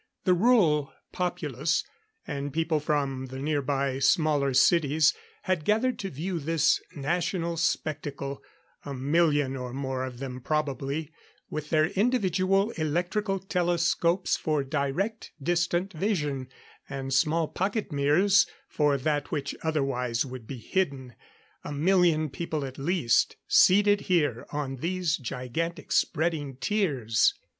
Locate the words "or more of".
9.55-10.17